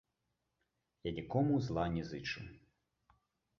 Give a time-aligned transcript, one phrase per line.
[1.09, 2.39] Я нікому зла не зычу.